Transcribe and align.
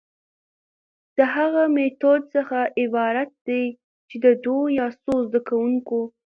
د 1.17 1.19
هغه 1.35 1.63
ميتود 1.75 2.21
څخه 2.35 2.59
عبارت 2.81 3.29
دي 3.47 3.63
چي 4.09 4.15
د 4.25 4.27
دوو 4.43 4.63
يا 4.79 4.87
څو 5.03 5.13
زده 5.27 5.39
کوونکو، 5.47 5.99